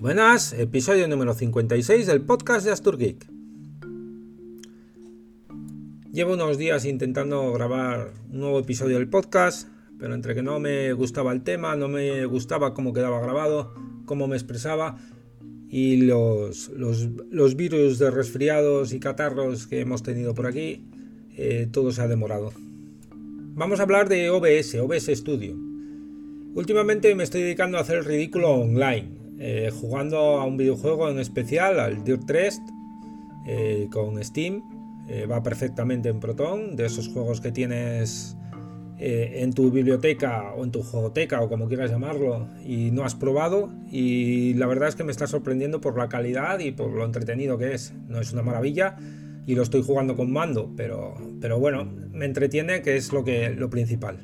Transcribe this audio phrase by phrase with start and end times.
[0.00, 3.26] Buenas, episodio número 56 del podcast de Astur Geek.
[6.12, 10.92] Llevo unos días intentando grabar un nuevo episodio del podcast, pero entre que no me
[10.92, 13.74] gustaba el tema, no me gustaba cómo quedaba grabado,
[14.04, 14.98] cómo me expresaba
[15.68, 20.84] y los, los, virus de resfriados y catarros que hemos tenido por aquí,
[21.36, 22.52] eh, todo se ha demorado.
[23.10, 25.56] Vamos a hablar de OBS, OBS Studio.
[26.54, 31.18] Últimamente me estoy dedicando a hacer el ridículo online eh, jugando a un videojuego en
[31.18, 32.62] especial, al Dirt 3,
[33.46, 34.62] eh, con Steam.
[35.08, 38.36] Eh, va perfectamente en Proton, de esos juegos que tienes
[39.00, 43.70] en tu biblioteca o en tu juegoteca o como quieras llamarlo y no has probado.
[43.92, 47.58] Y la verdad es que me está sorprendiendo por la calidad y por lo entretenido
[47.58, 47.94] que es.
[48.08, 48.96] No es una maravilla
[49.46, 53.50] y lo estoy jugando con mando, pero, pero bueno, me entretiene que es lo, que,
[53.50, 54.18] lo principal.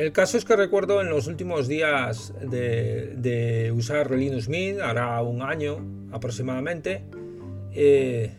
[0.00, 5.42] El caso es que recuerdo en los últimos días de, usar Linux Mint, hará un
[5.42, 7.04] año aproximadamente,
[7.74, 8.30] eh,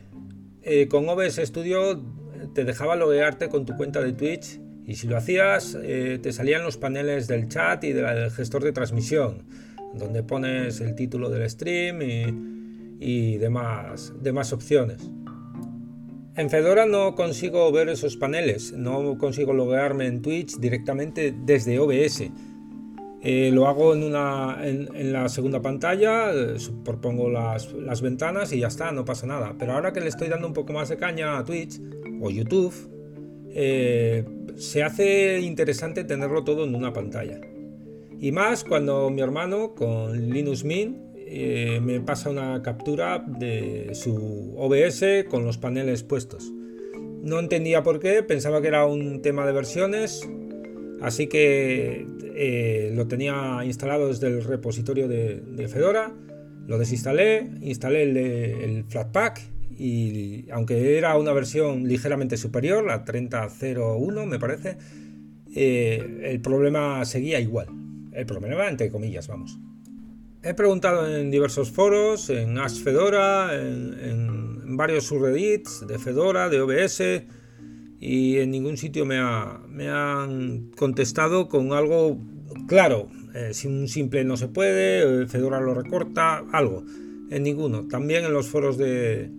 [0.64, 2.02] eh, con OBS Studio
[2.56, 6.64] te dejaba loguearte con tu cuenta de Twitch y si lo hacías eh, te salían
[6.64, 9.44] los paneles del chat y del gestor de transmisión,
[9.94, 12.26] donde pones el título del stream y,
[13.00, 15.08] y demás opciones.
[16.38, 22.32] En Fedora no consigo ver esos paneles, no consigo loguearme en Twitch directamente desde OBS.
[23.24, 26.32] Eh, lo hago en, una, en, la segunda pantalla,
[26.86, 29.56] propongo las, las, ventanas y ya está, no pasa nada.
[29.60, 31.82] Pero ahora que le estoy dando un poco más de caña a Twitch
[32.22, 32.74] o YouTube,
[33.50, 34.24] eh,
[34.56, 37.42] se hace interesante tenerlo todo en una pantalla.
[38.20, 44.54] Y más cuando mi hermano con Linux Mint eh, me pasa una captura de su
[44.58, 46.52] OBS con los paneles puestos.
[47.24, 50.28] No entendía por qué, pensaba que era un tema de versiones,
[51.00, 56.14] así que eh, lo tenía instalado desde el repositorio de, Fedora,
[56.68, 59.40] lo desinstalé, instalé el, Flatpak
[59.78, 64.78] y aunque era una versión ligeramente superior, la 30.01 me parece,
[65.56, 67.68] eh, el problema seguía igual.
[68.12, 69.58] El problema entre comillas, vamos.
[70.44, 77.26] He preguntado en diversos foros, en Ask Fedora, en, varios subreddits de Fedora, de OBS,
[78.00, 82.18] y en ningún sitio me, han contestado con algo
[82.68, 83.08] claro.
[83.36, 86.84] Eh, si un simple no se puede, Fedora lo recorta, algo.
[87.30, 87.88] En ninguno.
[87.88, 89.30] También en los foros de,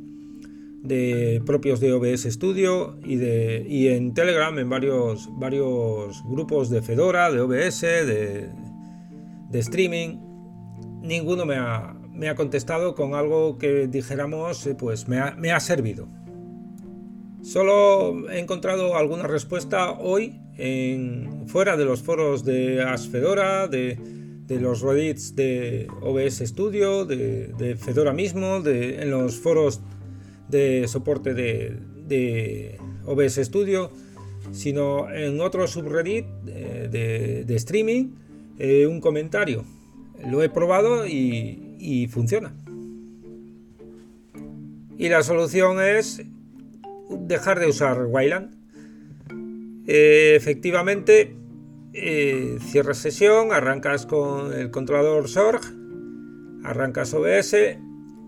[1.44, 7.32] propios de OBS Studio y, de, y en Telegram, en varios, varios grupos de Fedora,
[7.32, 8.50] de OBS, de,
[9.50, 10.31] de streaming
[11.02, 16.08] ninguno me ha, contestado con algo que dijéramos, eh, pues me ha, servido.
[17.42, 23.98] Solo he encontrado alguna respuesta hoy en, fuera de los foros de Asfedora, de,
[24.46, 29.80] de los Reddits de OBS Studio, de, Fedora mismo, de, en los foros
[30.48, 33.90] de soporte de, OBS Studio,
[34.52, 38.14] sino en otro subreddit eh, de, streaming,
[38.58, 39.64] eh, un comentario
[40.26, 42.54] lo he probado y, funciona.
[44.98, 46.22] Y la solución es
[47.10, 48.54] dejar de usar Wayland.
[49.86, 51.34] Eh, efectivamente,
[51.92, 55.60] eh, cierras sesión, arrancas con el controlador SORG,
[56.64, 57.78] arrancas OBS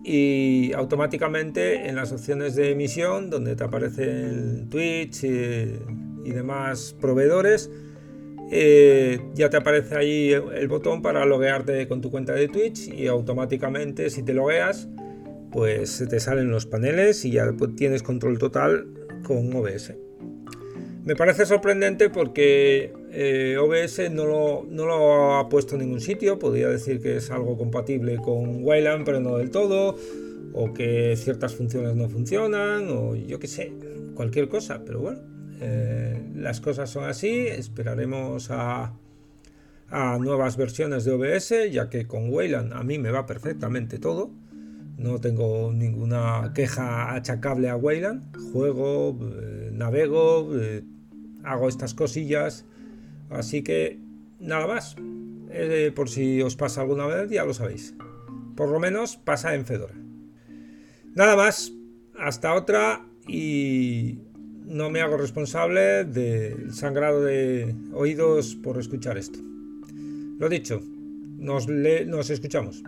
[0.05, 5.78] y automáticamente en las opciones de emisión, donde te aparecen Twitch eh,
[6.25, 7.71] y demás proveedores,
[8.50, 13.06] eh, ya te aparece ahí el botón para loguearte con tu cuenta de Twitch y
[13.06, 14.88] automáticamente si te logueas
[15.55, 18.88] pues te salen los paneles y ya tienes control total
[19.22, 19.94] con OBS.
[21.05, 26.41] Me parece sorprendente porque eh, OBS no lo, no lo, ha puesto en ningún sitio,
[26.41, 29.97] podría decir que es algo compatible con Wayland pero no del todo,
[30.55, 33.72] o que ciertas funciones no funcionan, o yo qué sé,
[34.15, 35.21] cualquier cosa, pero bueno,
[35.60, 38.92] eh, las cosas son así, esperaremos a,
[40.19, 44.31] nuevas versiones de OBS, ya que con Wayland a mí me va perfectamente todo.
[44.99, 48.37] No tengo ninguna queja achacable a Wayland.
[48.52, 50.82] Juego, eh, navego, eh,
[51.44, 52.64] hago estas cosillas.
[53.31, 54.00] Así que
[54.40, 54.96] nada más.
[55.94, 57.94] por si os pasa alguna vez, ya lo sabéis.
[58.56, 59.94] Por lo menos pasa en Fedora.
[61.14, 61.73] Nada más.
[62.19, 64.19] Hasta otra y
[64.64, 69.38] no me hago responsable del sangrado de oídos por escuchar esto.
[70.38, 70.82] Lo dicho,
[71.38, 72.82] nos, nos escuchamos.